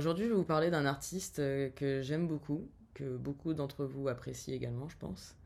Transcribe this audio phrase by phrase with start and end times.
[0.00, 4.08] aujourd'hui, je vais vous parler d'un artiste euh, que j'aime beaucoup, que beaucoup d'entre vous
[4.08, 5.36] apprécient également, je pense,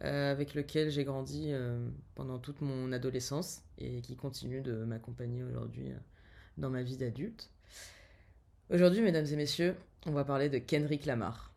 [0.00, 5.42] euh, avec lequel j'ai grandi euh, pendant toute mon adolescence et qui continue de m'accompagner
[5.42, 5.88] aujourd'hui
[6.58, 7.48] dans ma vie d'adulte.
[8.68, 9.74] Aujourd'hui, mesdames et messieurs,
[10.04, 11.54] on va parler de Kendrick Lamar.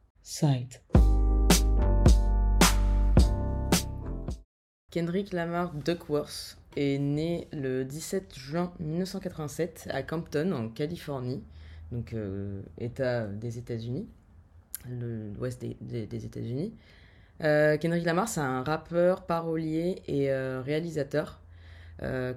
[4.90, 11.44] Kendrick Lamar Duckworth est né le 17 juin 1987 à Campton, en Californie,
[11.92, 14.08] donc euh, État des États-Unis,
[14.90, 16.74] l'ouest des, États-Unis.
[17.44, 21.42] Euh, Kendrick Lamar, c'est un rappeur, parolier et euh, réalisateur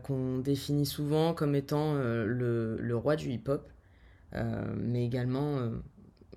[0.04, 3.70] qu'on définit souvent comme étant le, roi du hip-hop,
[4.74, 5.58] mais également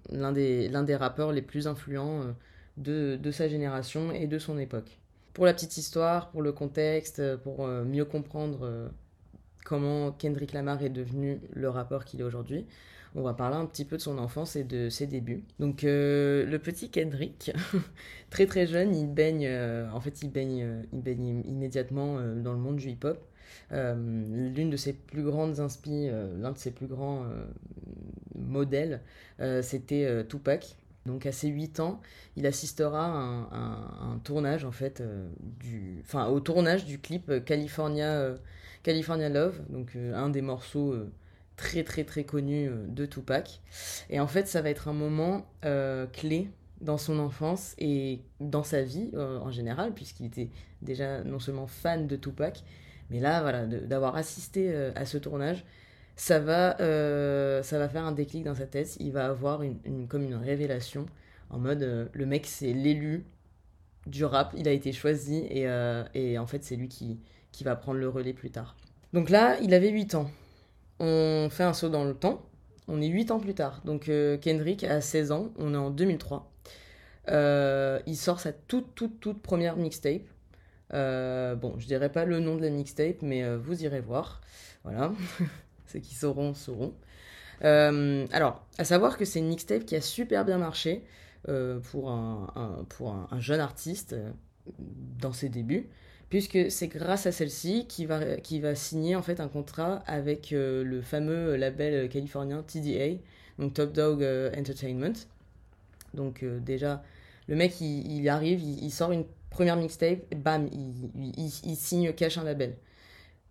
[0.09, 2.35] l'un des, des rappeurs les plus influents
[2.75, 4.99] de, de sa génération et de son époque.
[5.33, 8.91] Pour la petite histoire, pour le contexte, pour mieux comprendre
[9.63, 12.65] comment Kendrick Lamar est devenu le rappeur qu'il est aujourd'hui,
[13.15, 15.43] on va parler un petit peu de son enfance et de ses débuts.
[15.59, 17.51] Donc euh, le petit Kendrick,
[18.29, 22.15] très très jeune, il baigne, euh, en fait il baigne, euh, il baigne im- immédiatement
[22.37, 23.19] dans le monde du hip-hop.
[23.71, 27.25] L'une de ses plus grandes inspi, euh, l'un de ses plus grands
[28.35, 29.01] modèles,
[29.61, 30.75] c'était Tupac.
[31.05, 31.99] Donc à ses 8 ans,
[32.37, 33.05] il assistera
[33.51, 35.03] à un, tournage en fait
[36.13, 38.35] au tournage du clip California,
[38.83, 40.95] California Love, donc un des morceaux
[41.55, 43.61] très très très connus euh, de Tupac.
[44.09, 46.49] Et en fait, ça va être un moment euh, clé
[46.81, 50.49] dans son enfance et dans sa vie euh, en général, puisqu'il était
[50.81, 52.63] déjà non seulement fan de Tupac,
[53.09, 55.63] mais là voilà, d'avoir assisté à ce tournage,
[56.17, 56.75] ça va,
[57.63, 58.97] ça va faire un déclic dans sa tête.
[58.99, 61.05] Il va avoir une, comme une révélation
[61.49, 63.25] en mode le mec c'est l'élu
[64.07, 65.67] du rap, il a été choisi et,
[66.13, 67.19] et en fait c'est lui qui,
[67.53, 68.75] qui va prendre le relais plus tard.
[69.13, 70.29] Donc là, il avait 8 ans.
[70.99, 72.41] On fait un saut dans le temps.
[72.87, 73.81] On est 8 ans plus tard.
[73.85, 76.53] Donc euh, Kendrick a 16 ans, on est en 2003.
[77.29, 80.23] Euh, il sort sa toute toute toute première mixtape.
[80.93, 84.41] Euh, bon, je dirais pas le nom de la mixtape, mais euh, vous irez voir.
[84.83, 85.13] Voilà.
[85.87, 86.93] Ceux qui sauront, sauront.
[87.61, 91.05] Alors, à savoir que c'est une mixtape qui a super bien marché
[91.45, 94.15] pour, un, pour un, un jeune artiste
[94.77, 95.89] dans ses débuts,
[96.33, 101.03] puisque c'est grâce à celle-ci qu'il va, signer en fait un contrat avec euh, le
[101.03, 103.19] fameux label californien TDA,
[103.59, 105.13] donc Top Dog euh, Entertainment.
[106.15, 107.03] Donc euh, déjà,
[107.47, 112.43] le mec, il, arrive, il, sort une première mixtape, bam, il, il- signe cash un
[112.43, 112.77] label.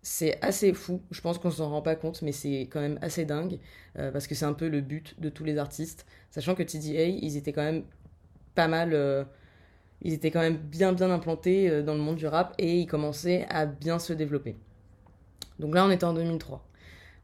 [0.01, 3.23] C'est assez fou, je pense qu'on s'en rend pas compte, mais c'est quand même assez
[3.23, 3.59] dingue,
[3.95, 7.37] parce que c'est un peu le but de tous les artistes, sachant que TDA, ils
[7.37, 7.85] étaient quand même
[8.55, 9.25] pas mal,
[10.03, 12.87] ils étaient quand même bien bien implantés euh, dans le monde du rap, et ils
[12.87, 14.55] commençaient à bien se développer.
[15.59, 16.65] Donc là, on était en 2003.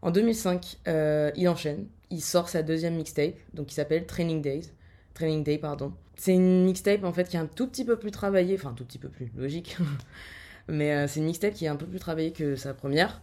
[0.01, 4.72] En 2005, euh, il enchaîne, il sort sa deuxième mixtape, donc qui s'appelle Training Days,
[5.13, 5.94] Training Day, pardon.
[6.16, 8.73] C'est une mixtape en fait qui est un tout petit peu plus travaillée, enfin un
[8.73, 9.78] tout petit peu plus, logique.
[10.69, 13.22] Mais euh, c'est une mixtape qui est un peu plus travaillée que sa première.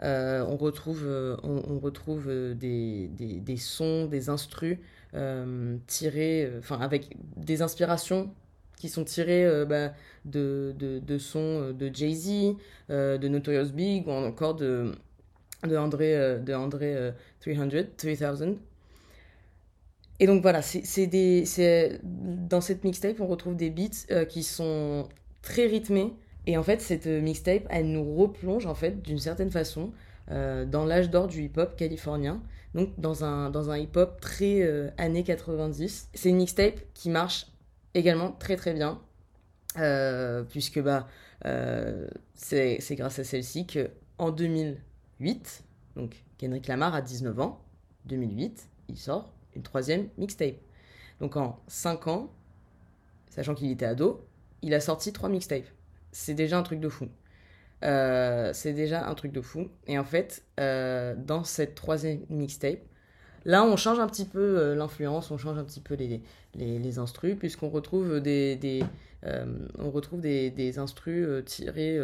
[0.00, 1.06] On retrouve,
[1.44, 4.78] on, retrouve des, des, des sons, des instrus
[5.86, 8.34] tirés, enfin avec des inspirations
[8.78, 9.92] qui sont tirées euh, bah,
[10.24, 12.56] de, de, sons euh, de Jay-Z,
[12.90, 14.92] euh, de Notorious Big ou encore de,
[15.66, 18.56] de André, de André euh, 300, 3000.
[20.20, 25.08] Et donc voilà, c'est dans cette mixtape, on retrouve des beats qui sont
[25.42, 26.12] très rythmés.
[26.46, 29.92] Et en fait, cette mixtape, elle nous replonge en fait d'une certaine façon
[30.28, 32.42] dans l'âge d'or du hip-hop californien.
[32.74, 36.08] Donc dans un, dans un hip-hop très années 90.
[36.12, 37.46] C'est une mixtape qui marche
[37.94, 39.00] également très très bien.
[39.78, 41.08] euh, puisque bah,
[41.46, 45.64] euh, c'est grâce à celle-ci que en 2008,
[45.96, 47.64] donc Kendrick Lamar a 19 ans,
[48.06, 50.56] 2008, il sort une troisième mixtape.
[51.20, 52.32] Donc en 5 ans,
[53.30, 54.26] sachant qu'il était ado,
[54.62, 55.66] il a sorti trois mixtapes.
[56.12, 57.08] C'est déjà un truc de fou.
[57.84, 59.68] Euh, c'est déjà un truc de fou.
[59.86, 62.80] Et en fait, dans cette troisième mixtape,
[63.44, 66.20] là, on change un petit peu euh, l'influence, on change un petit peu les,
[66.54, 68.82] les, instrus, puisqu'on retrouve des, des,
[69.24, 69.46] euh,
[69.78, 71.98] on retrouve des, instrus euh, tirés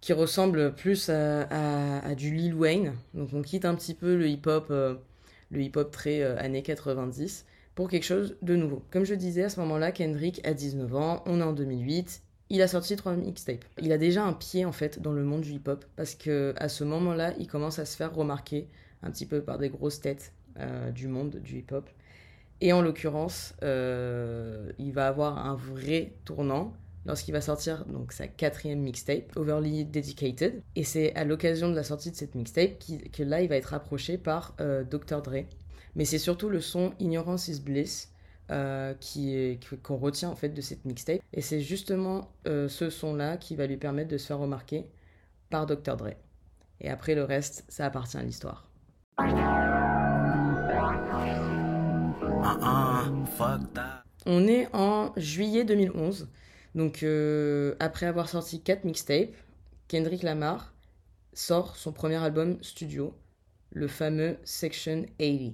[0.00, 2.94] qui ressemblent plus à, du Lil Wayne.
[3.14, 8.04] Donc on quitte un petit peu le hip-hop, le hip-hop très années 90 pour quelque
[8.04, 8.82] chose de nouveau.
[8.90, 12.62] Comme je disais, à ce moment-là, Kendrick a 19 ans, on est en 2008, il
[12.62, 13.64] a sorti trois mixtapes.
[13.80, 16.68] Il a déjà un pied en fait dans le monde du hip-hop parce que à
[16.68, 18.68] ce moment-là, il commence à se faire remarquer
[19.06, 21.88] un petit peu par des grosses têtes euh, du monde du hip-hop.
[22.60, 26.74] Et en l'occurrence, euh, il va avoir un vrai tournant
[27.04, 30.62] lorsqu'il va sortir donc sa quatrième mixtape, Overly Dedicated.
[30.74, 32.78] Et c'est à l'occasion de la sortie de cette mixtape
[33.12, 35.22] que là, il va être approché par euh, Dr.
[35.22, 35.44] Dre.
[35.94, 38.12] Mais c'est surtout le son Ignorance is Bliss
[38.50, 38.94] euh,
[39.82, 41.20] qu'on retient en fait de cette mixtape.
[41.32, 44.86] Et c'est justement ce son-là qui va lui permettre de se faire remarquer
[45.50, 45.96] par Dr.
[45.96, 46.14] Dre.
[46.80, 48.65] Et après le reste, ça appartient à l'histoire.
[54.26, 56.28] On est en juillet 2011.
[56.74, 59.34] Donc euh, après avoir sorti 4 mixtapes,
[59.88, 60.74] Kendrick Lamar
[61.32, 63.14] sort son premier album studio,
[63.72, 65.52] le fameux Section 80.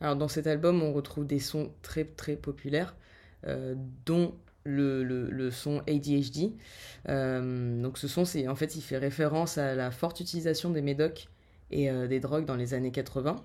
[0.00, 2.96] Alors dans cet album, on retrouve des sons très très populaires,
[3.46, 4.34] euh, dont
[4.66, 6.52] le, le, son ADHD.
[7.08, 10.82] Euh, donc ce son, c'est en fait, il fait référence à la forte utilisation des
[10.82, 11.28] médocs
[11.70, 13.36] et euh, des drogues dans les années 80.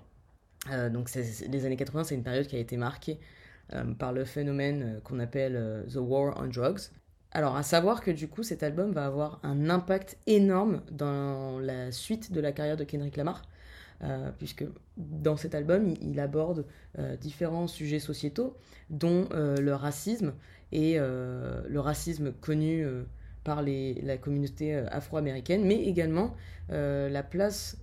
[0.90, 3.18] donc les années 80, c'est une période qui a été marquée
[3.98, 6.90] par le phénomène qu'on appelle The War on Drugs.
[7.34, 11.90] Alors, à savoir que du coup, cet album va avoir un impact énorme dans la
[11.90, 13.42] suite de la carrière de Kendrick Lamar,
[14.04, 14.64] euh, puisque
[14.98, 16.66] dans cet album, il, aborde
[16.98, 18.54] euh, différents sujets sociétaux,
[18.90, 20.34] dont euh, le racisme,
[20.72, 22.84] et le racisme connu
[23.44, 26.34] par les, la communauté afro-américaine, mais également
[26.68, 27.78] la place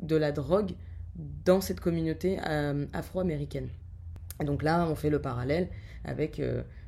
[0.00, 0.72] de la drogue
[1.44, 2.38] dans cette communauté
[2.92, 3.68] afro-américaine.
[4.44, 5.68] Donc là, on fait le parallèle
[6.04, 6.40] avec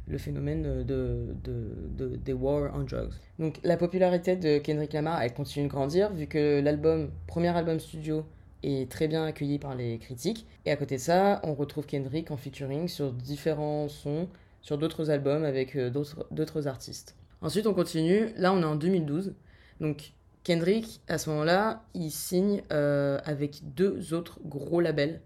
[0.08, 3.14] le phénomène de, de, des war on drugs.
[3.38, 7.80] Donc la popularité de Kendrick Lamar, elle continue de grandir vu que l'album, premier album
[7.80, 8.24] studio,
[8.62, 10.46] est très bien accueilli par les critiques.
[10.64, 14.28] Et à côté de ça, on retrouve Kendrick en featuring sur différents sons,
[14.66, 17.14] sur d'autres albums avec euh, d'autres artistes.
[17.40, 18.30] Ensuite, on continue.
[18.36, 19.32] Là, on est en 2012.
[19.80, 25.20] Donc Kendrick, à ce moment-là, il signe euh, avec deux autres gros labels,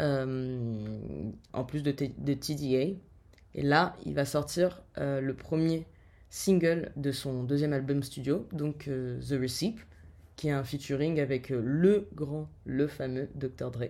[0.00, 0.78] euh,
[1.52, 2.96] en plus de, de TDA.
[3.54, 5.86] Et là, il va sortir le premier
[6.30, 9.74] single de son deuxième album studio, donc The Receipt,
[10.36, 13.70] qui est un featuring avec le grand, le fameux Dr.
[13.70, 13.88] Dre.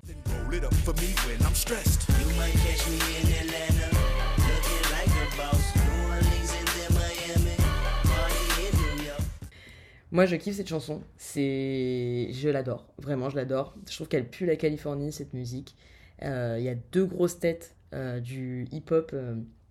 [10.19, 11.01] Moi, je kiffe cette chanson.
[11.17, 12.85] C'est, je l'adore.
[12.99, 13.77] Vraiment, je l'adore.
[13.89, 15.77] Je trouve qu'elle pue la Californie cette musique.
[16.23, 17.77] Il y a deux grosses têtes
[18.25, 19.15] du hip-hop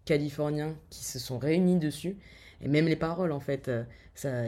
[0.06, 2.16] californiens qui se sont réunis dessus.
[2.62, 3.84] Et même les paroles, en fait, euh,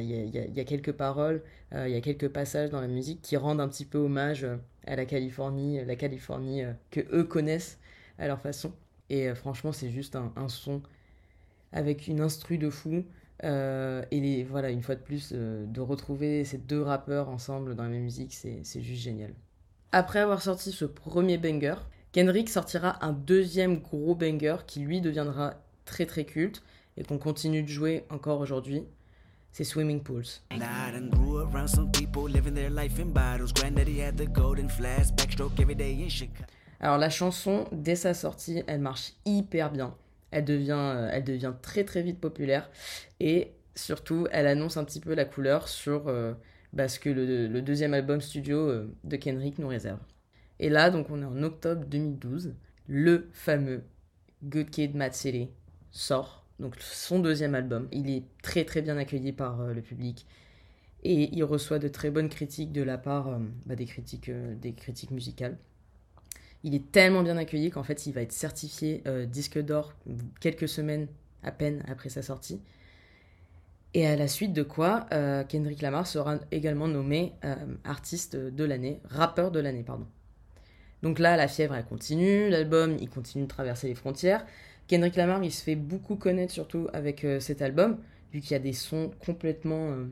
[0.01, 1.44] il y, a quelques paroles,
[1.74, 4.45] euh, il y a quelques passages dans la musique qui rendent un petit peu hommage
[4.45, 4.56] euh,
[4.88, 7.78] à la Californie, la Californie que eux connaissent
[8.19, 8.72] à leur façon.
[9.10, 10.81] Et franchement, c'est juste un, son
[11.74, 13.04] avec une instru de fou.
[13.44, 17.89] Et les, voilà, une fois de plus, de retrouver ces deux rappeurs ensemble dans la
[17.89, 19.33] même musique, c'est juste génial.
[19.91, 21.75] Après avoir sorti ce premier banger,
[22.12, 25.56] Kendrick sortira un deuxième gros banger qui lui deviendra
[25.86, 26.63] très très culte
[26.97, 28.83] et qu'on continue de jouer encore aujourd'hui.
[29.51, 30.25] C'est Swimming Pools.
[36.80, 39.95] Alors la chanson, dès sa sortie, elle marche hyper bien.
[40.31, 42.70] Elle devient, euh, elle devient très très vite populaire
[43.20, 46.34] et surtout, elle annonce un petit peu la couleur sur euh,
[46.74, 50.00] bah, ce que le, deuxième album studio euh, de Kendrick nous réserve.
[50.60, 52.54] Et là, donc on est en octobre 2012,
[52.88, 53.84] le fameux
[54.44, 55.14] Good Kid, Mad
[55.92, 57.88] sort, donc son deuxième album.
[57.92, 60.28] Il est très très bien accueilli par le public
[61.04, 65.12] et il reçoit de très bonnes critiques de la part bah, des, critiques, des critiques
[65.12, 65.57] musicales.
[66.63, 69.94] Il est tellement bien accueilli qu'en fait il va être certifié disque d'or
[70.42, 71.07] quelques semaines
[71.42, 72.59] à peine après sa sortie.
[73.94, 75.07] Et à la suite de quoi,
[75.47, 77.33] Kendrick Lamar sera également nommé
[77.85, 80.06] artiste de l'année, rappeur de l'année, pardon.
[81.01, 84.45] Donc là, la fièvre, elle continue, l'album, il continue de traverser les frontières.
[84.87, 87.97] Kendrick Lamar, il se fait beaucoup connaître surtout avec euh, cet album,
[88.33, 90.06] vu qu'il y a des sons complètement, euh,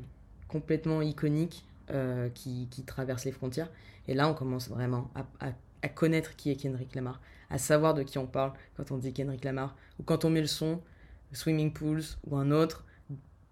[0.47, 3.69] complètement iconiques euh, qui, qui, traversent les frontières.
[4.07, 5.51] Et là, on commence vraiment à,
[5.89, 9.43] connaître qui est Kendrick Lamar, à savoir de qui on parle quand on dit Kendrick
[9.43, 10.81] Lamar, ou quand on met le son
[11.31, 12.85] Swimming Pools ou un autre,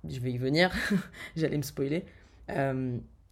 [0.08, 0.72] je vais y venir,
[1.36, 2.05] j'allais me spoiler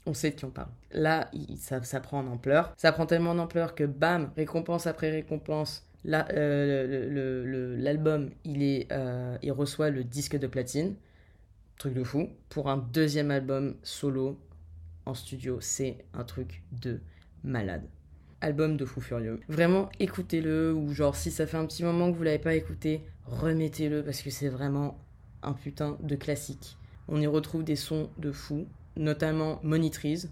[0.05, 0.69] on sait de qui on parle.
[0.91, 2.73] Là, ça, prend en ampleur.
[2.77, 9.51] Ça prend tellement en ampleur que bam, récompense après récompense, euh, l'album, il, euh, il
[9.51, 10.95] reçoit le disque de platine.
[11.77, 12.29] Truc de fou.
[12.49, 14.39] Pour un deuxième album solo
[15.05, 16.99] en studio, c'est un truc de
[17.43, 17.87] malade.
[18.43, 19.39] Album de fou furieux.
[19.47, 23.05] Vraiment, écoutez-le, ou genre si ça fait un petit moment que vous l'avez pas écouté,
[23.25, 24.99] remettez-le parce que c'est vraiment
[25.43, 26.77] un putain de classique.
[27.07, 30.29] On y retrouve des sons de fou, notamment Monitrize.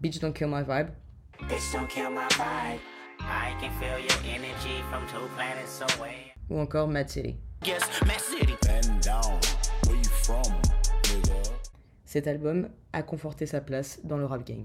[0.00, 0.88] Bitch Don't Kill My Vibe.
[1.46, 2.80] Bitch don't kill my vibe.
[6.48, 7.36] Ou encore Mad City.
[12.08, 14.64] Cet album a conforté sa place dans le rap game.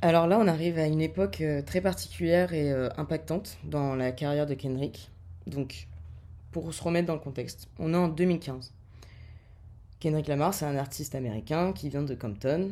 [0.00, 4.12] Alors là, on arrive à une époque euh, très particulière et euh, impactante dans la
[4.12, 5.10] carrière de Kendrick.
[5.46, 5.88] Donc,
[6.52, 8.72] pour se remettre dans le contexte, on est en 2015.
[10.00, 12.70] Kendrick Lamar, c'est un artiste américain qui vient de Compton.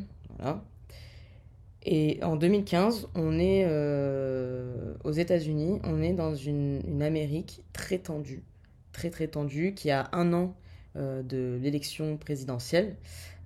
[1.85, 8.45] Et en 2015, on est euh, aux États-Unis, on est dans une, Amérique très tendue,
[8.93, 10.55] très très tendue, qui a un an
[10.95, 12.97] de l'élection présidentielle,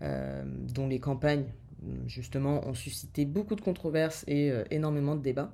[0.01, 1.45] dont les campagnes
[2.07, 5.53] justement, ont suscité beaucoup de controverses et euh, énormément de débats.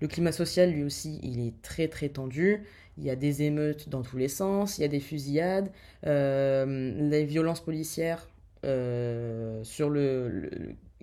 [0.00, 2.64] Le climat social, lui aussi, il est très très tendu.
[2.98, 5.70] Il y a des émeutes dans tous les sens, il y a des fusillades,
[6.06, 8.28] euh, les violences policières
[8.64, 10.50] euh, sur, le,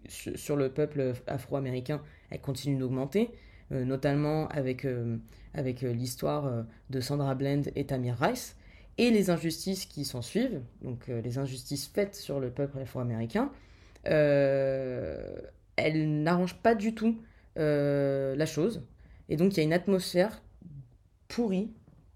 [0.09, 3.29] sur le peuple afro-américain, elles continuent d'augmenter,
[3.71, 4.85] notamment avec,
[5.53, 8.55] avec l'histoire de Sandra Bland et Tamir Rice,
[8.97, 13.51] et les injustices qui s'en suivent, donc les injustices faites sur le peuple afro-américain,
[14.07, 15.17] euh,
[15.75, 17.17] elle n'arrange pas du tout
[17.57, 18.83] euh, la chose.
[19.29, 20.41] Et donc il y a une atmosphère
[21.27, 21.71] pourrie,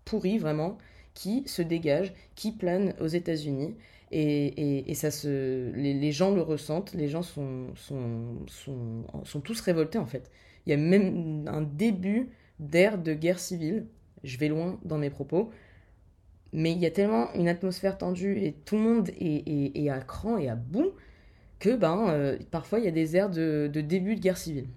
[0.06, 0.78] pourrie vraiment,
[1.14, 3.76] qui se dégage, qui plane aux États-Unis.
[4.16, 9.98] Et, ça se, les, gens le ressentent, les gens sont, sont, sont, sont, tous révoltés
[9.98, 10.30] en fait.
[10.66, 12.30] Il y a même un début
[12.60, 13.88] d'ère de guerre civile.
[14.24, 15.50] Je vais loin dans mes propos.
[16.54, 20.00] Mais il y a tellement une atmosphère tendue et tout le monde est, est à
[20.00, 20.94] cran et à bout
[21.64, 24.68] que ben, euh, parfois il y a des airs de, début de guerre civile.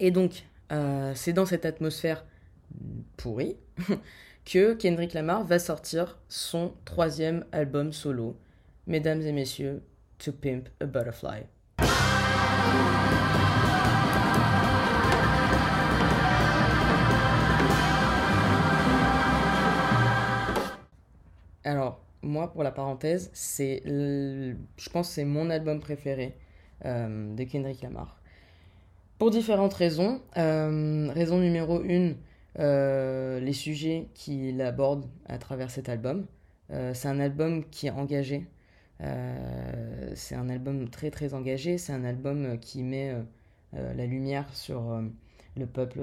[0.00, 2.24] Et donc, euh, c'est dans cette atmosphère
[3.18, 3.56] pourrie
[4.46, 8.36] que Kendrick Lamar va sortir son troisième album solo,
[8.88, 9.82] Mesdames et Messieurs,
[10.16, 11.42] To Pimp a Butterfly.
[21.64, 26.34] Alors, moi, pour la parenthèse, c'est, je pense, c'est mon album préféré
[26.86, 28.18] euh, de Kendrick Lamar.
[29.18, 30.22] Pour différentes raisons.
[30.38, 32.16] Euh, raison numéro une,
[32.58, 36.24] euh, les sujets qu'il aborde à travers cet album.
[36.70, 38.46] c'est un album qui est engagé.
[39.00, 41.78] C'est un album très très engagé.
[41.78, 43.14] C'est un album qui met
[43.72, 45.02] la lumière sur
[45.56, 46.00] le peuple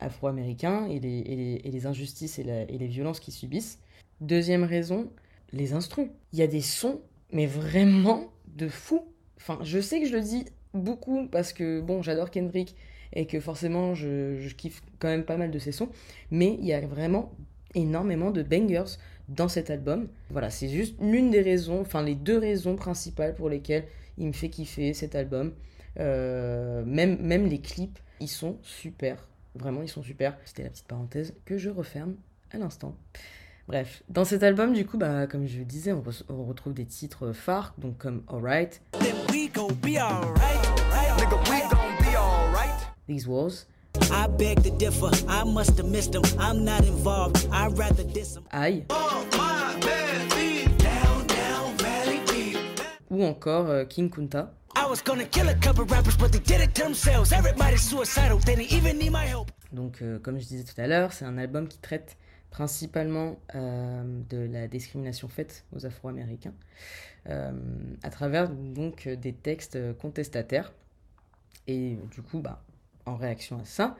[0.00, 3.78] afro-américain et les, injustices et, les violences qu'ils subissent.
[4.20, 5.10] Deuxième raison,
[5.52, 6.08] les instrus.
[6.32, 7.00] Il y a des sons,
[7.32, 9.04] mais vraiment de fou.
[9.36, 12.74] Enfin, je sais que je le dis beaucoup parce que, bon, j'adore Kendrick
[13.12, 15.88] et que forcément, je, je, kiffe quand même pas mal de ses sons,
[16.30, 17.32] mais il y a vraiment
[17.74, 18.96] énormément de bangers
[19.28, 20.08] dans cet album.
[20.30, 23.84] Voilà, c'est juste l'une des raisons, enfin les deux raisons principales pour lesquelles
[24.16, 25.52] il me fait kiffer cet album.
[25.98, 29.28] Euh, même, même les clips, ils sont super.
[29.54, 30.36] Vraiment, ils sont super.
[30.44, 32.16] C'était la petite parenthèse que je referme
[32.50, 32.96] à l'instant.
[33.66, 36.86] Bref, dans cet album, du coup, bah, comme je le disais, on, on retrouve des
[36.86, 38.80] titres phares, donc comme Alright,
[43.06, 43.66] These Walls,
[44.10, 45.10] I beg to differ.
[45.28, 46.22] I must have missed him.
[46.38, 47.46] I'm not involved.
[47.52, 48.44] I'd rather diss him.
[48.52, 48.84] I.
[53.10, 54.52] Ou encore euh, King Kunta.
[54.76, 57.32] I was gonna kill a couple rappers, but they did it themselves.
[57.32, 58.38] Everybody's suicidal.
[58.38, 59.50] They didn't even need my help.
[59.72, 62.16] Donc, euh, comme je disais tout à l'heure, c'est un album qui traite
[62.50, 66.54] principalement euh, de la discrimination faite aux Afro-Américains,
[67.28, 67.52] euh,
[68.02, 70.72] à travers donc des textes contestataires.
[71.66, 72.62] Et du coup, bah,
[73.08, 73.96] en réaction à ça,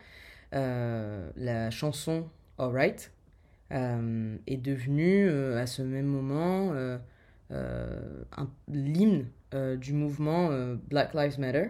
[0.55, 3.13] euh, la chanson Alright
[3.71, 6.73] est devenue à ce même moment
[8.69, 10.49] l'hymne du mouvement
[10.89, 11.69] Black Lives Matter,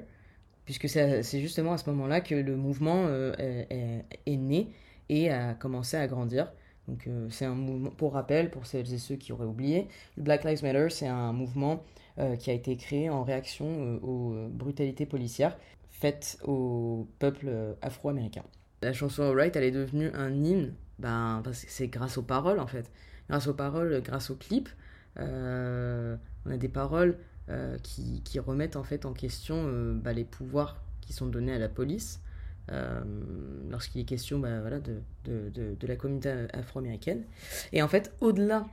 [0.65, 4.73] puisque c'est justement à ce moment-là que le mouvement est, né
[5.09, 6.53] et a commencé à grandir.
[6.89, 10.23] Donc euh, c'est un mouvement, pour rappel, pour celles et ceux qui auraient oublié, le
[10.23, 11.83] Black Lives Matter, c'est un mouvement
[12.19, 15.57] euh, qui a été créé en réaction euh, aux brutalités policières
[16.01, 17.51] faites au peuple
[17.83, 18.45] afro-américain.
[18.83, 22.61] La chanson Alright, elle est devenue un hymne, ben, parce que c'est grâce aux paroles
[22.61, 22.91] en fait.
[23.29, 24.69] Grâce aux paroles, grâce aux clips,
[25.17, 27.19] on a des paroles
[27.83, 29.65] qui, qui, remettent en fait en question
[29.95, 32.21] bah, les pouvoirs qui sont donnés à la police
[32.71, 33.01] euh,
[33.71, 37.23] lorsqu'il est question bah, voilà, de, de, de, la communauté afro-américaine.
[37.73, 38.67] Et en fait, au-delà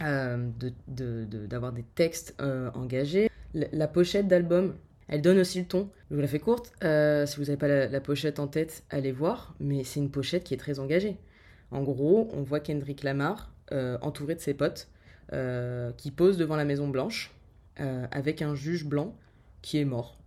[0.00, 0.50] euh,
[0.86, 4.74] d'avoir des textes euh, engagés, la, pochette d'album,
[5.08, 5.90] elle donne aussi le ton.
[6.10, 6.72] Je vous la fais courte.
[6.80, 9.54] si vous n'avez pas la, pochette en tête, allez voir.
[9.60, 11.16] Mais c'est une pochette qui est très engagée.
[11.70, 13.52] En gros, on voit Kendrick Lamar
[14.02, 14.88] entouré de ses potes
[15.96, 17.32] qui posent devant la Maison Blanche
[17.76, 19.16] avec un juge blanc
[19.62, 20.18] qui est mort.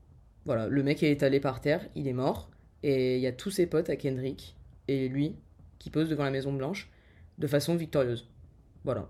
[0.45, 2.49] Voilà, le mec est étalé par terre, il est mort,
[2.83, 4.55] et il y a tous ses potes à Kendrick
[4.87, 5.35] et lui
[5.77, 6.89] qui posent devant la Maison Blanche
[7.37, 8.29] de façon victorieuse.
[8.83, 9.09] Voilà.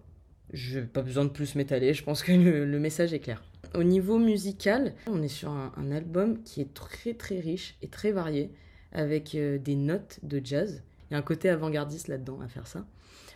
[0.51, 3.43] Je n'ai pas besoin de plus m'étaler, je pense que le, message est clair.
[3.75, 8.11] Au niveau musical, on est sur un, album qui est très très riche et très
[8.11, 8.51] varié,
[8.91, 10.81] avec euh, des notes de jazz.
[11.09, 12.85] Il y a un côté avant-gardiste là-dedans à faire ça.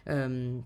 [0.09, 0.57] Euh,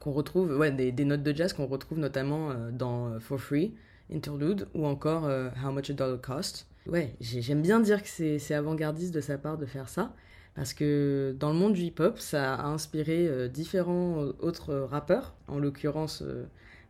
[0.00, 3.74] qu'on retrouve, ouais, des, notes de jazz qu'on retrouve notamment euh, dans For Free,
[4.12, 6.66] Interlude, ou encore How Much a Dollar Cost.
[6.86, 10.14] Ouais, j'aime bien dire que c'est avant-gardiste de sa part de faire ça.
[10.54, 16.24] Parce que dans le monde du hip-hop, ça a inspiré différents autres rappeurs, en l'occurrence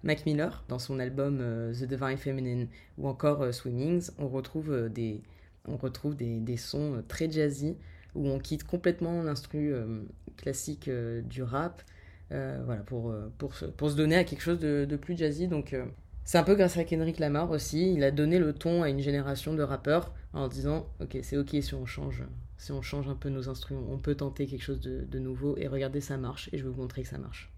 [0.02, 1.38] Mac Miller, dans son album
[1.72, 5.22] The Divine Feminine, ou encore Swingings, on retrouve, des,
[5.66, 7.76] on retrouve des, des, sons très jazzy,
[8.14, 9.74] où on quitte complètement l'instru
[10.36, 10.90] classique
[11.24, 11.82] du rap,
[12.30, 15.48] voilà, pour, pour, se, pour se donner à quelque chose de, de plus jazzy.
[15.48, 15.76] Donc
[16.24, 19.00] c'est un peu grâce à Kendrick Lamar aussi, il a donné le ton à une
[19.00, 22.24] génération de rappeurs en disant, ok, c'est ok si on change
[22.60, 25.66] si on change un peu nos instruments, on peut tenter quelque chose de, nouveau et
[25.66, 27.49] regardez, ça marche et je vais vous montrer que ça marche.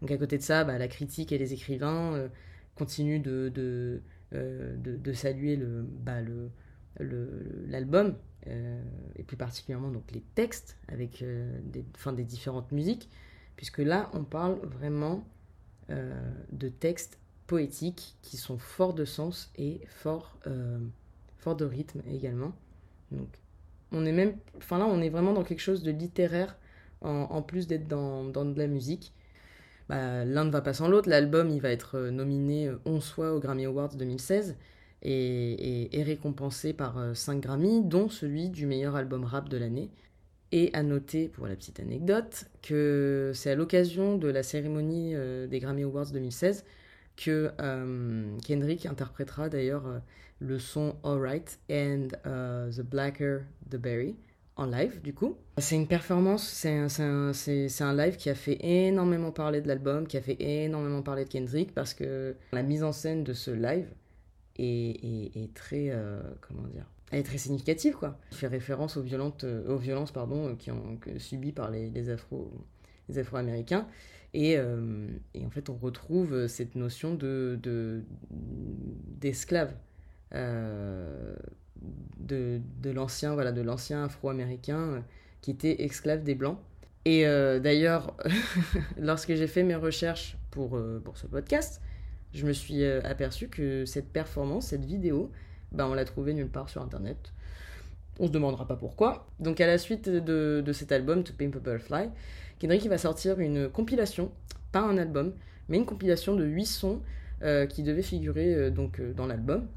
[0.00, 2.28] Donc à côté de ça, bah, la critique et les écrivains euh,
[2.74, 4.02] continuent de, de,
[4.34, 6.50] euh, de, saluer le, bah, le,
[7.68, 8.82] l'album euh,
[9.16, 11.24] et plus particulièrement donc les textes avec
[11.64, 13.08] des, fin, des différentes musiques,
[13.56, 15.26] puisque là on parle vraiment
[15.88, 20.36] de textes poétiques qui sont forts de sens et forts,
[21.38, 22.52] forts de rythme également.
[23.12, 23.28] Donc
[23.92, 26.56] on est même, enfin là, on est vraiment dans quelque chose de littéraire
[27.02, 29.12] en, plus d'être dans, de la musique.
[29.88, 31.08] Bah, L'un ne va pas sans l'autre.
[31.08, 34.56] L'album, il va être euh, nominé 11 euh, fois aux Grammy Awards 2016
[35.02, 39.90] et, récompensé par 5 euh, Grammy, dont celui du meilleur album rap de l'année.
[40.52, 45.14] Et à noter, pour la petite anecdote, que c'est à l'occasion de la cérémonie
[45.48, 46.64] des Grammy Awards 2016
[47.16, 47.50] que
[48.46, 50.00] Kendrick interprétera d'ailleurs
[50.38, 54.14] le son Alright and The Blacker the Berry
[54.56, 55.36] en live du coup.
[55.58, 60.22] C'est une performance, c'est un, live qui a fait énormément parler de l'album, qui a
[60.22, 63.88] fait énormément parler de Kendrick parce que la mise en scène de ce live
[64.58, 68.18] est, très, euh, comment dire, elle est très significative quoi.
[68.32, 72.10] Il fait référence aux, violentes, euh, aux violences pardon, qui ont subies par les, les,
[72.10, 72.50] afro,
[73.08, 73.86] les Afro-Américains.
[74.34, 75.08] Et, euh,
[75.42, 79.72] en fait, on retrouve cette notion de d'esclave.
[80.34, 81.36] Euh,
[82.18, 85.00] de, de l'ancien voilà, de l'ancien afro-américain euh,
[85.40, 86.58] qui était esclave des blancs.
[87.04, 88.16] Et euh, d'ailleurs,
[88.98, 91.80] lorsque j'ai fait mes recherches pour, pour ce podcast,
[92.32, 95.30] je me suis aperçu que cette performance, cette vidéo,
[95.72, 97.32] bah, on l'a trouvée nulle part sur Internet.
[98.18, 99.28] On se demandera pas pourquoi.
[99.38, 102.08] Donc à la suite de, de cet album, To Pimp a Butterfly,
[102.58, 104.32] Kendrick va sortir une compilation,
[104.72, 105.34] pas un album,
[105.68, 107.00] mais une compilation de 8 sons
[107.68, 109.68] qui devaient figurer donc dans l'album.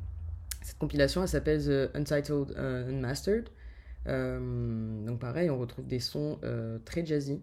[0.62, 3.50] Cette compilation, elle s'appelle The Untitled uh, Unmastered.
[4.08, 7.41] Euh, donc pareil, on retrouve des sons euh, très jazzy,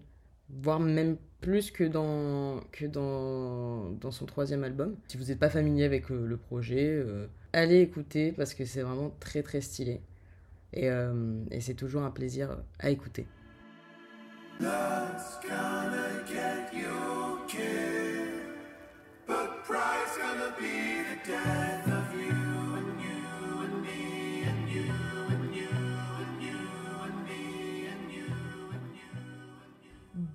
[0.51, 4.97] voire même plus que dans, que dans, dans son troisième album.
[5.09, 7.05] Si vous n'êtes pas familier avec euh, le projet,
[7.53, 10.01] allez écouter parce que c'est vraiment très très stylé.
[10.73, 10.89] Et,
[11.51, 13.27] et c'est toujours un plaisir à écouter.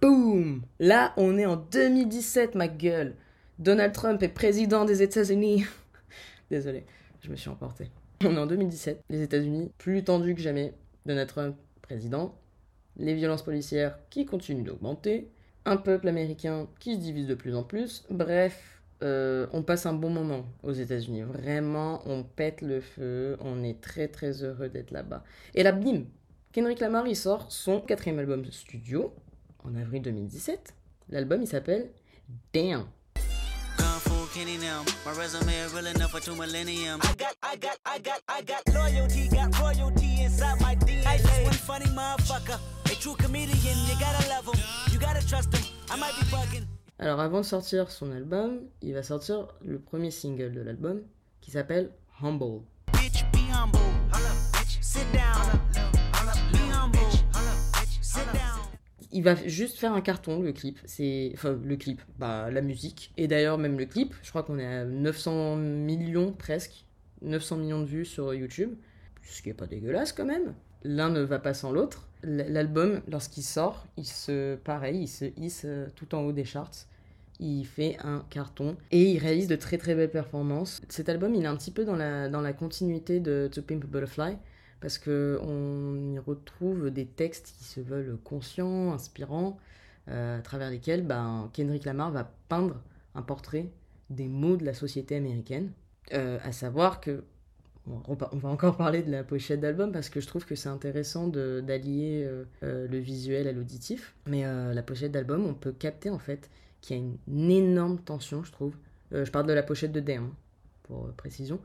[0.01, 3.15] Boom Là, on est en 2017, ma gueule.
[3.59, 5.65] Donald Trump est président des États-Unis.
[6.49, 6.85] Désolé,
[7.21, 7.91] je me suis emporté.
[8.25, 10.73] On est en 2017, les États-Unis plus tendus que jamais.
[11.05, 12.35] Donald Trump président.
[12.97, 15.29] Les violences policières qui continuent d'augmenter.
[15.65, 18.03] Un peuple américain qui se divise de plus en plus.
[18.09, 21.21] Bref, euh, on passe un bon moment aux États-Unis.
[21.21, 23.37] Vraiment, on pète le feu.
[23.39, 25.23] On est très très heureux d'être là-bas.
[25.53, 26.05] Et là, bim
[26.53, 29.13] Kendrick Lamar, il sort son quatrième album studio,
[29.63, 30.73] en avril 2017.
[31.09, 31.91] L'album il s'appelle
[32.53, 32.85] Damn.
[46.99, 51.01] Alors avant de sortir son album, il va sortir le premier single de l'album
[51.41, 52.61] qui s'appelle Humble.
[59.11, 60.79] Il va juste faire un carton, le clip.
[60.85, 63.13] C'est, enfin, le clip, bah, la musique.
[63.17, 66.85] Et d'ailleurs, même le clip, je crois qu'on est à 900 millions presque.
[67.21, 68.73] 900 millions de vues sur YouTube.
[69.23, 70.53] Ce qui est pas dégueulasse quand même.
[70.83, 72.07] L'un ne va pas sans l'autre.
[72.23, 76.87] L'album, lorsqu'il sort, il se, pareil, il se hisse euh, tout en haut des charts.
[77.39, 80.81] il fait un carton et il réalise de très très belles performances.
[80.89, 83.85] Cet album, il est un petit peu dans la, dans la continuité de To Pimp
[83.85, 84.37] Butterfly
[84.81, 89.57] parce qu'on y retrouve des textes qui se veulent conscients, inspirants,
[90.09, 92.81] euh, à travers lesquels ben, Kendrick Lamar va peindre
[93.15, 93.69] un portrait
[94.09, 95.71] des maux de la société américaine.
[96.13, 97.23] Euh, à savoir que
[97.87, 101.27] on va encore parler de la pochette d'album parce que je trouve que c'est intéressant
[101.27, 102.27] d'allier
[102.63, 104.15] euh, le visuel à l'auditif.
[104.27, 106.49] Mais la pochette d'album, on peut capter en fait
[106.81, 108.75] qui a une, énorme tension, je trouve.
[109.13, 110.19] Euh, je parle de la pochette de D,
[110.83, 111.59] pour euh, précision.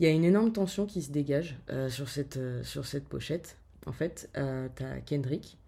[0.00, 3.58] Il y a une énorme tension qui se dégage euh, sur, cette, sur cette pochette.
[3.86, 5.58] En fait, tu as Kendrick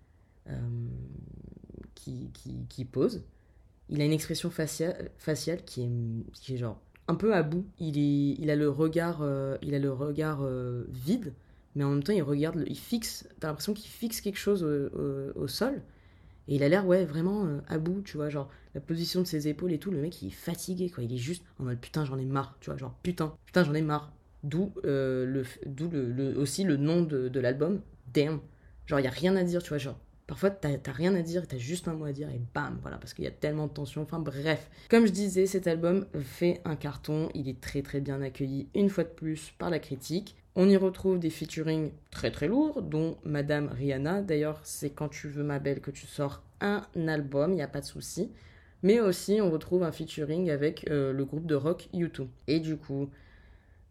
[1.95, 3.23] qui, qui, qui, pose.
[3.89, 5.91] Il a une expression faciale, faciale qui, est,
[6.33, 7.67] qui est genre un peu à bout.
[7.79, 9.23] Il, est, il a le regard,
[9.63, 10.47] il a le regard
[10.89, 11.35] vide,
[11.75, 13.29] mais en même temps, il regarde, il fixe.
[13.39, 15.83] T'as l'impression qu'il fixe quelque chose au, au, sol.
[16.49, 18.29] Et il a l'air, ouais, vraiment à bout, tu vois.
[18.29, 21.13] Genre, la position de ses épaules et tout, le mec il est fatigué quoi, il
[21.13, 23.83] est juste en mode putain j'en ai marre, tu vois, genre putain, putain j'en ai
[23.83, 24.13] marre.
[24.43, 27.81] D'où euh, le, d'où le, aussi le nom de, l'album,
[28.13, 28.41] Damn.
[28.87, 31.47] Genre il y a rien à dire, tu vois, genre Parfois, t'as rien à dire,
[31.47, 33.73] t'as juste un mot à dire et bam, voilà, parce qu'il y a tellement de
[33.73, 34.03] tension.
[34.03, 38.23] Enfin bref, comme je disais, cet album fait un carton, il est très très bien
[38.23, 40.37] accueilli une fois de plus par la critique.
[40.55, 44.23] On y retrouve des featuring très très lourds, dont Madame Rihanna.
[44.23, 47.69] D'ailleurs, c'est quand tu veux ma belle que tu sors un album, il n'y a
[47.69, 48.31] pas de souci
[48.83, 52.27] mais aussi on retrouve un featuring avec euh, le groupe de rock U2.
[52.49, 53.11] Et du coup,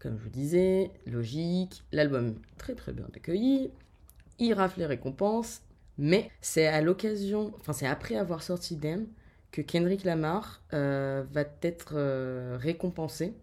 [0.01, 3.71] comme je vous disais, logique, l'album très très bien accueilli,
[4.39, 5.61] il rafle les récompenses,
[5.97, 9.05] mais c'est à l'occasion, enfin c'est après avoir sorti Dem
[9.51, 13.35] que Kendrick Lamar euh, va être euh, récompensé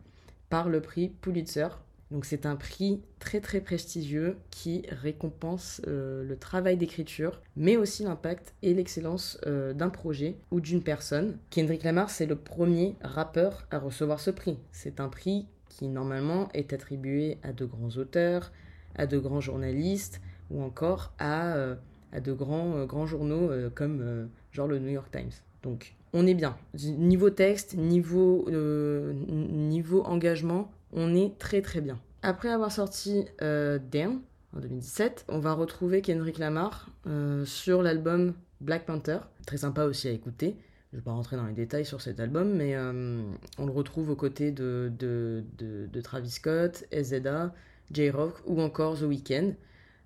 [0.49, 1.69] par le prix Pulitzer
[2.11, 8.03] donc c'est un prix très très prestigieux qui récompense euh, le travail d'écriture, mais aussi
[8.03, 11.37] l'impact et l'excellence d'un projet ou d'une personne.
[11.51, 14.59] Kendrick Lamar, c'est le premier rappeur à recevoir ce prix.
[14.73, 18.53] C'est un prix qui normalement est attribué à de grands auteurs,
[18.95, 21.77] à de grands journalistes ou encore à, euh,
[22.19, 25.33] de grands, grands journaux comme genre le New York Times.
[25.63, 26.57] Donc on est bien.
[26.75, 31.99] Niveau texte, niveau, niveau engagement, on est très très bien.
[32.23, 34.21] Après avoir sorti euh, Damn
[34.57, 39.19] en 2017, on va retrouver Kendrick Lamar euh, sur l'album Black Panther.
[39.47, 40.57] Très sympa aussi à écouter.
[40.91, 43.23] Je ne vais pas rentrer dans les détails sur cet album, mais euh,
[43.59, 47.53] on le retrouve aux côtés de, de, Travis Scott, SZA,
[47.93, 49.53] J-Rock ou encore The Weeknd.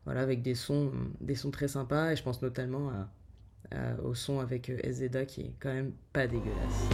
[0.04, 0.90] Voilà, avec des sons,
[1.20, 2.90] des sons très sympas, et je pense notamment
[4.02, 6.88] au son avec SZA qui est quand même pas dégueulasse.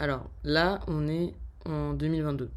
[0.00, 2.50] Alors là, on est en 2022.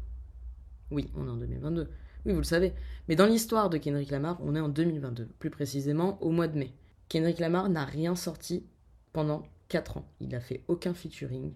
[0.90, 1.88] Oui, on est en 2022.
[2.24, 2.72] Oui, vous le savez.
[3.08, 5.26] Mais dans l'histoire de Kendrick Lamar, on est en 2022.
[5.38, 6.72] Plus précisément, au mois de mai.
[7.08, 8.64] Kendrick Lamar n'a rien sorti
[9.12, 10.08] pendant 4 ans.
[10.20, 11.52] Il n'a fait aucun featuring,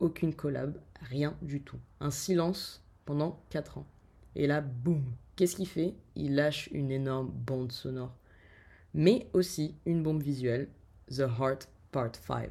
[0.00, 1.78] aucune collab, rien du tout.
[2.00, 3.86] Un silence pendant 4 ans.
[4.34, 5.04] Et là, boum
[5.36, 5.94] Qu'est-ce qu'il fait?
[6.16, 8.12] Il lâche une énorme bande sonore.
[8.92, 10.68] Mais aussi une bombe visuelle,
[11.08, 12.50] The Heart Part 5.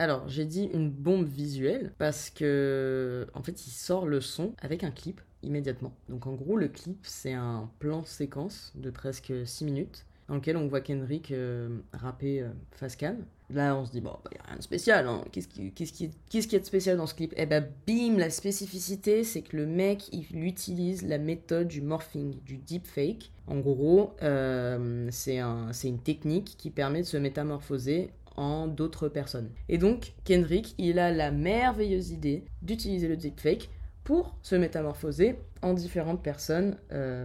[0.00, 4.82] Alors, j'ai dit une bombe visuelle parce que, en fait, il sort le son avec
[4.82, 5.92] un clip immédiatement.
[6.08, 10.56] Donc, en gros, le clip, c'est un plan séquence de presque 6 minutes dans lequel
[10.56, 13.16] on voit Kendrick euh, rapper euh, face cam.
[13.50, 15.06] Là, on se dit, bon, il bah, a rien de spécial.
[15.06, 15.22] Hein.
[15.32, 17.34] Qu'est-ce qui, qu'est-ce, qui, qui est de spécial dans ce clip?
[17.36, 22.40] Eh ben, bim, la spécificité, c'est que le mec, il utilise la méthode du morphing,
[22.46, 23.32] du deepfake.
[23.48, 29.08] En gros, euh, c'est, un, c'est une technique qui permet de se métamorphoser en d'autres
[29.08, 29.50] personnes.
[29.68, 33.70] Et donc, Kendrick, il a la merveilleuse idée d'utiliser le deepfake
[34.04, 36.76] pour se métamorphoser en différentes personnes,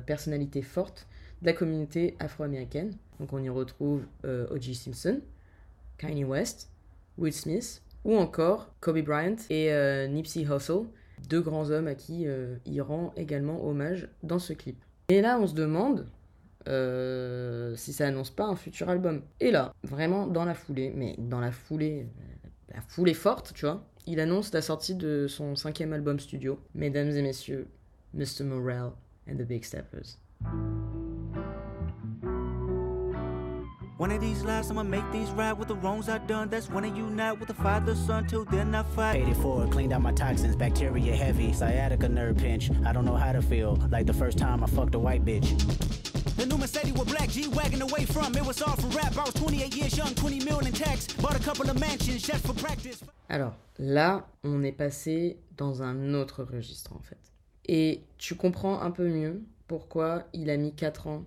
[0.06, 1.08] personnalités fortes
[1.42, 2.94] de la communauté afro-américaine.
[3.20, 4.48] Donc on y retrouve euh.
[4.74, 5.22] Simpson,
[5.98, 6.70] Kanye West,
[7.18, 10.86] Will Smith, ou encore Kobe Bryant et euh, Nipsey Hussle,
[11.30, 14.78] deux grands hommes à qui euh, il rend également hommage dans ce clip.
[15.10, 16.08] Et là, on se demande
[16.66, 19.22] si ça annonce pas un futur album.
[19.40, 22.08] Et là, vraiment dans la foulée, mais dans la foulée,
[22.74, 27.10] la foulée forte, tu vois, il annonce la sortie de son cinquième album studio, Mesdames
[27.12, 27.68] et Messieurs,
[28.14, 28.44] Mr.
[28.44, 28.92] Morale
[29.30, 30.18] and the Big Steppers.
[33.98, 36.50] One of these lives, I'ma make these right with the wrongs I've done.
[36.50, 39.24] That's when I unite with the father, son, till then I fight.
[39.24, 42.70] Paid it forward, cleaned out my toxins, bacteria heavy, sciatica nerve pinch.
[42.86, 46.15] I don't know how to feel, like the first time I fucked a white bitch.
[46.38, 48.36] The new Mercedes with black G wagon away from.
[48.36, 49.18] It was all for rap.
[49.18, 51.08] I was 28 years young, 20 million in tax.
[51.14, 53.02] Bought a couple of mansions just for practice.
[53.30, 57.18] Alors là, on est passé dans un autre registre en fait.
[57.68, 61.24] Et tu comprends un peu mieux pourquoi il a mis 4 ans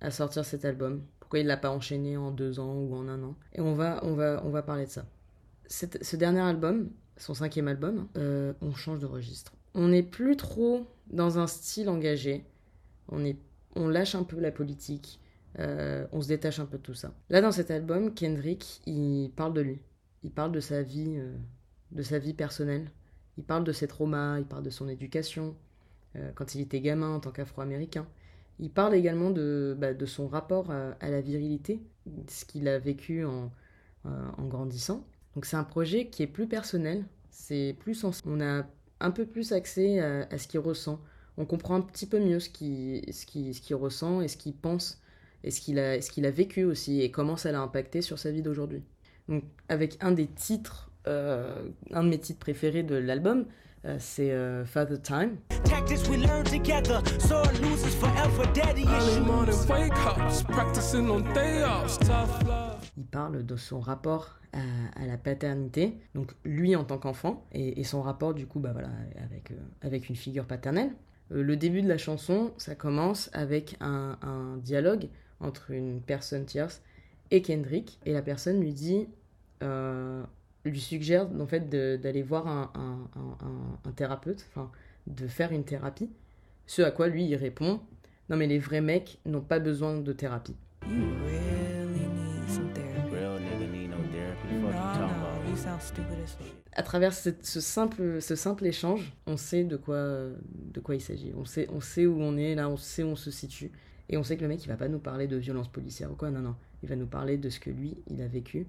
[0.00, 3.22] à sortir cet album, pourquoi il l'a pas enchaîné en 2 ans ou en un
[3.22, 3.36] an.
[3.54, 5.04] Et on va, on va, on va parler de ça.
[5.68, 9.52] ce dernier album, son cinquième album, euh, on change de registre.
[9.74, 12.44] On n'est plus trop dans un style engagé.
[13.08, 13.38] On, est,
[13.76, 15.20] on lâche un peu la politique.
[15.58, 17.12] Euh, on se détache un peu de tout ça.
[17.30, 19.80] Là, dans cet album, Kendrick, il parle de lui.
[20.22, 21.36] Il parle de sa vie, euh,
[21.92, 22.90] de sa vie personnelle.
[23.36, 25.54] Il parle de ses traumas, il parle de son éducation,
[26.34, 28.08] quand il était gamin en tant qu'afro-américain.
[28.58, 31.80] Il parle également de, bah, de son rapport à, la virilité,
[32.26, 33.52] ce qu'il a vécu en,
[34.04, 35.06] en grandissant.
[35.36, 38.22] Donc c'est un projet qui est plus personnel, c'est plus sens.
[38.26, 38.66] On a
[39.00, 41.00] un peu plus accès à, ce qu'il ressent.
[41.38, 44.54] On comprend un petit peu mieux ce qu'il ce qui, ce ressent et ce qu'il
[44.54, 45.00] pense
[45.44, 48.18] et ce qu'il a, ce qu'il a vécu aussi et comment ça l'a impacté sur
[48.18, 48.82] sa vie d'aujourd'hui.
[49.28, 53.46] Donc avec un des titres, euh, un de mes titres préférés de l'album,
[53.84, 55.36] euh, c'est euh, Father Time.
[62.96, 68.02] Il parle de son rapport à, la paternité, donc lui en tant qu'enfant, et, son
[68.02, 68.88] rapport du coup bah voilà,
[69.24, 70.90] avec, euh, avec une figure paternelle.
[71.30, 74.16] Le début de la chanson, ça commence avec un,
[74.62, 75.08] dialogue
[75.40, 76.82] entre une personne tierce
[77.30, 79.08] et Kendrick, et la personne lui dit
[80.64, 82.70] lui suggère en fait d'aller voir un,
[83.84, 84.70] un, thérapeute, enfin
[85.06, 86.10] de faire une thérapie.
[86.66, 87.80] Ce à quoi lui il répond
[88.28, 90.56] non mais les vrais mecs n'ont pas besoin de thérapie.
[96.72, 100.28] À travers ce, simple, échange, on sait de quoi,
[100.84, 101.32] quoi il s'agit.
[101.36, 103.72] On sait, où on est, là, on sait où on se situe.
[104.08, 106.14] Et on sait que le mec, il va pas nous parler de violence policière ou
[106.14, 106.54] quoi, non, non.
[106.82, 108.66] Il va nous parler de ce que lui, il a vécu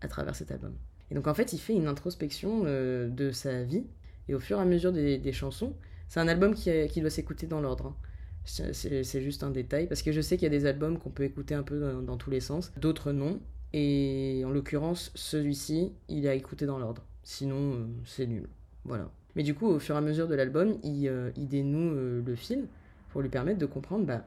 [0.00, 0.74] à travers cet album.
[1.10, 3.84] Et donc en fait, il fait une introspection euh, de sa vie,
[4.28, 5.74] et au fur et à mesure des, chansons,
[6.08, 7.86] c'est un album qui, qui doit s'écouter dans l'ordre.
[7.86, 7.96] Hein.
[8.44, 11.24] C'est juste un détail, parce que je sais qu'il y a des albums qu'on peut
[11.24, 13.40] écouter un peu dans, tous les sens, d'autres non.
[13.72, 17.02] Et en l'occurrence, celui-ci, il a écouté dans l'ordre.
[17.22, 18.48] Sinon, euh, c'est nul.
[18.84, 19.10] Voilà.
[19.34, 22.66] Mais du coup, au fur et à mesure de l'album, il, euh, dénoue le fil
[23.10, 24.24] pour lui permettre de comprendre bah,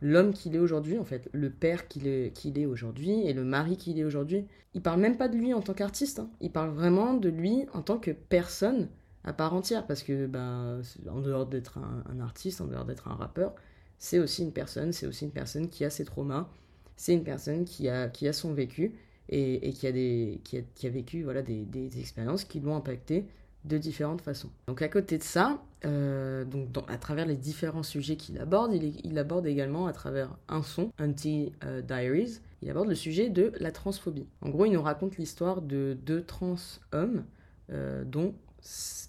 [0.00, 3.42] l'homme qu'il est aujourd'hui, en fait, le père qu'il est, qu'il est aujourd'hui et le
[3.42, 4.44] mari qu'il est aujourd'hui.
[4.74, 6.28] Il parle même pas de lui en tant qu'artiste, hein.
[6.40, 8.88] il parle vraiment de lui en tant que personne
[9.24, 13.14] à part entière, parce que ben, en dehors d'être un, artiste, en dehors d'être un
[13.14, 13.54] rappeur,
[13.98, 16.48] c'est aussi une personne, c'est aussi une personne qui a ses traumas,
[16.96, 18.94] c'est une personne qui a, qui a son vécu
[19.28, 22.76] et, qui, a des, qui, a, qui a vécu voilà, des, des expériences qui l'ont
[22.76, 23.26] impacté
[23.64, 24.50] de différentes façons.
[24.66, 29.18] Donc à côté de ça, euh, donc à travers les différents sujets qu'il aborde, il,
[29.18, 34.26] aborde également à travers un son, Anti-Diaries, il aborde le sujet de la transphobie.
[34.42, 36.56] En gros, il nous raconte l'histoire de deux trans
[36.92, 37.24] hommes,
[37.70, 38.34] euh, dont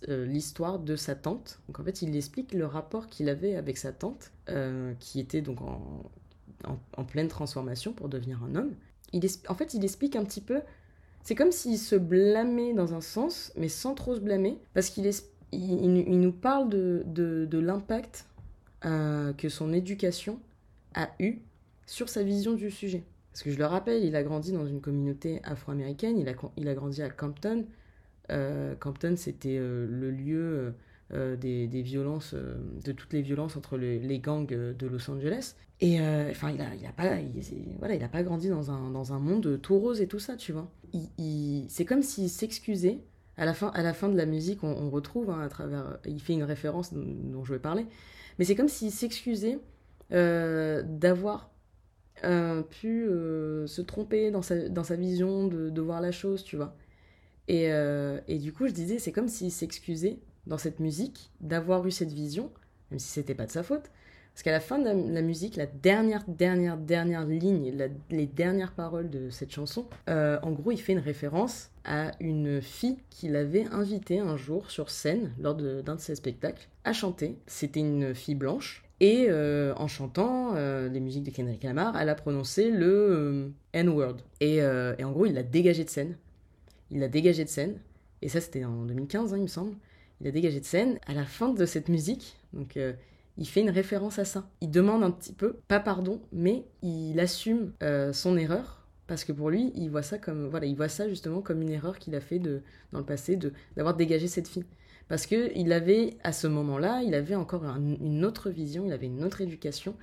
[0.10, 1.60] euh, l'histoire de sa tante.
[1.68, 4.32] Donc en fait, il explique le rapport qu'il avait avec sa tante,
[5.00, 6.10] qui était donc en,
[6.64, 8.74] en, pleine transformation pour devenir un homme.
[9.14, 10.62] Il en fait, il explique un petit peu
[11.26, 15.10] c'est comme s'il se blâmait dans un sens, mais sans trop se blâmer, parce qu'il
[15.52, 18.28] il, nous parle de, l'impact
[18.86, 20.40] euh, que son éducation
[20.94, 21.40] a eu
[21.88, 23.04] sur sa vision du sujet.
[23.32, 26.30] Parce que je le rappelle, il a grandi dans une communauté afro-américaine, il
[26.70, 27.66] a, grandi à Compton.
[28.32, 30.74] Euh, Compton, c'était euh, le lieu
[31.14, 35.54] euh, des, violences, euh, de toutes les violences entre les gangs euh, de Los Angeles.
[35.80, 36.00] Et
[36.32, 37.20] enfin, il a, il a pas,
[37.78, 40.36] voilà, il a pas grandi dans un, dans un monde tout rose et tout ça,
[40.36, 40.72] tu vois.
[41.68, 43.02] C'est comme s'il s'excusait.
[43.38, 46.22] À la fin, à la fin de la musique, on, retrouve hein, à travers, il
[46.22, 47.86] fait une référence dont je vais parler,
[48.40, 49.60] mais c'est comme s'il s'excusait
[50.10, 51.52] d'avoir
[52.70, 53.08] pu
[53.68, 56.76] se tromper dans sa, dans sa vision de, de, voir la chose, tu vois.
[57.50, 57.66] Et,
[58.28, 62.12] et du coup, je disais, c'est comme s'il s'excusait dans cette musique d'avoir eu cette
[62.12, 62.52] vision,
[62.92, 63.92] même si c'était pas de sa faute.
[64.36, 67.72] Parce qu'à la fin de la, musique, la dernière, dernière, dernière ligne,
[68.10, 72.62] les dernières paroles de cette chanson, euh, en gros, il fait une référence à une
[72.62, 77.38] fille qu'il avait invitée un jour sur scène lors d'un de, ses spectacles à chanter.
[77.48, 78.84] C'était une fille blanche.
[79.00, 84.18] Et euh, en chantant euh, les musiques de Kendrick Lamar, elle a prononcé le N-word.
[84.42, 86.18] Et, en gros, il l'a dégagé de scène.
[86.92, 87.78] Il l'a dégagé de scène.
[88.22, 89.76] Et ça, c'était en 2015, hein, il me semble
[90.22, 91.00] il a dégagé de scène.
[91.08, 92.94] À la fin de cette musique, donc euh,
[93.38, 94.50] il fait une référence à ça.
[94.62, 99.32] Il demande un petit peu, pas pardon, mais il assume euh, son erreur parce que
[99.32, 102.16] pour lui, il voit ça comme voilà, il voit ça justement comme une erreur qu'il
[102.16, 103.38] a fait de, dans le passé
[103.76, 104.66] d'avoir dégagé cette fille.
[105.08, 109.06] Parce que il avait à ce moment-là, il avait encore une autre vision, il avait
[109.06, 109.96] une autre éducation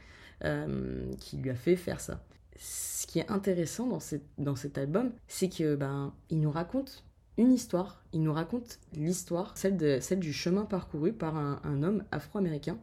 [0.44, 2.24] euh, qui lui a fait faire ça.
[2.56, 7.04] Ce qui est intéressant dans, cette, dans cet album, c'est que ben il nous raconte
[7.38, 8.02] une histoire.
[8.12, 12.78] Il nous raconte l'histoire, celle, celle du chemin parcouru par un, homme afro-américain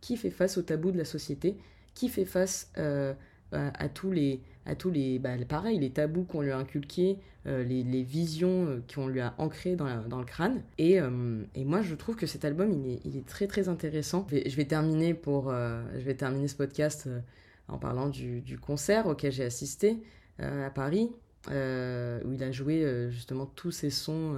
[0.00, 1.56] qui fait face au tabou de la société,
[1.94, 3.14] qui fait face euh,
[3.52, 7.62] à, tous les, à tous les, bah, pareil, les tabous qu'on lui a inculqués, euh,
[7.62, 10.62] les, visions euh, qu'on lui a ancrées dans, le crâne.
[10.76, 11.00] Et,
[11.56, 14.26] moi, je trouve que cet album, il est, très très intéressant.
[14.30, 17.08] Je vais, terminer pour, je vais terminer ce podcast
[17.68, 20.02] en parlant du concert auquel j'ai assisté
[20.38, 21.10] à Paris.
[21.50, 24.34] Euh, où il a joué euh, justement tous ses sons,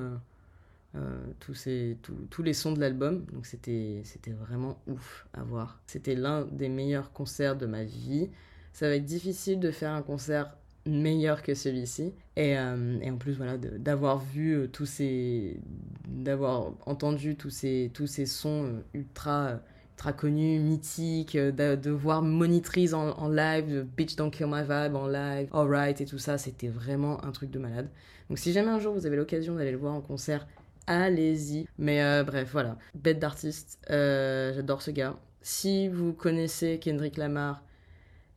[0.97, 1.97] euh, tous, ces,
[2.38, 3.25] les sons de l'album.
[3.33, 4.03] Donc c'était
[4.40, 5.81] vraiment ouf à voir.
[5.87, 8.29] C'était l'un des meilleurs concerts de ma vie.
[8.73, 12.12] Ça va être difficile de faire un concert meilleur que celui-ci.
[12.37, 15.61] Et, en plus, voilà, d'avoir vu tous ces.
[16.07, 19.61] d'avoir entendu ces, tous ces sons ultra
[19.97, 25.07] très connu, mythique, euh, de, voir Monitrice en, live, Bitch Don't Kill My Vibe en
[25.07, 27.89] live, Alright et tout ça, c'était vraiment un truc de malade.
[28.29, 30.47] Donc si jamais un jour vous avez l'occasion d'aller le voir en concert,
[30.87, 31.67] allez-y.
[31.79, 35.17] Mais euh, bref, voilà, bête d'artiste, euh, j'adore ce gars.
[35.43, 37.63] Si vous connaissez Kendrick Lamar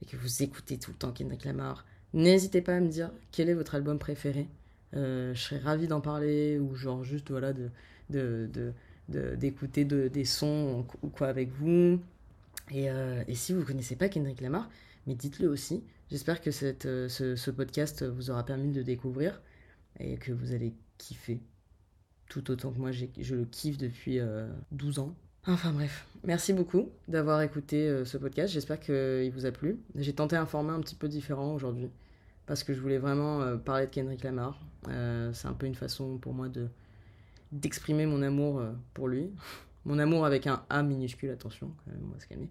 [0.02, 3.50] et que vous écoutez tout le temps Kendrick Lamar, n'hésitez pas à me dire quel
[3.50, 4.48] est votre album préféré.
[4.94, 7.70] je serais ravi d'en parler ou genre juste voilà de,
[8.10, 8.74] de, de
[9.10, 12.00] d'écouter de, des sons ou quoi avec vous.
[12.72, 14.70] Et, euh, si vous ne connaissez pas Kendrick Lamar,
[15.08, 15.84] mais dites-le aussi.
[16.10, 16.50] J'espère que
[16.86, 19.42] euh, ce, podcast vous aura permis de découvrir
[20.00, 21.40] et que vous allez kiffer
[22.30, 24.20] tout autant que moi je le kiffe depuis
[24.72, 25.16] 12 euh, ans.
[25.48, 29.80] Enfin bref, merci beaucoup d'avoir écouté ce podcast, j'espère qu'il vous a plu.
[29.96, 31.90] J'ai tenté un format un petit peu différent aujourd'hui
[32.46, 34.60] parce que je voulais vraiment parler de Kendrick Lamar.
[34.86, 36.68] c'est un peu une façon pour moi de
[37.52, 39.32] d'exprimer mon amour euh, pour lui.
[39.86, 42.50] Mon amour avec un A minuscule, attention, quand même, on va se calmer.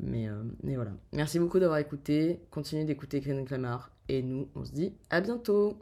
[0.00, 0.92] Mais, euh, mais voilà.
[1.12, 2.40] Merci beaucoup d'avoir écouté.
[2.50, 3.90] Continuez d'écouter Kendrick Lamar.
[4.08, 5.76] Et nous, on se dit à bientôt